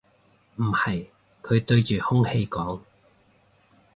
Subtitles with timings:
[0.55, 1.05] 唔係，
[1.43, 2.81] 佢對住空氣講